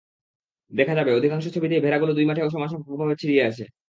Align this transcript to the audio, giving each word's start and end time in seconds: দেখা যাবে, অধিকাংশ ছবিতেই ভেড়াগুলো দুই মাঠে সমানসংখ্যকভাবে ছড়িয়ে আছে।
দেখা 0.71 0.93
যাবে, 0.95 1.11
অধিকাংশ 1.13 1.45
ছবিতেই 1.55 1.83
ভেড়াগুলো 1.85 2.11
দুই 2.13 2.25
মাঠে 2.27 2.41
সমানসংখ্যকভাবে 2.47 3.15
ছড়িয়ে 3.15 3.43
আছে। 3.49 3.63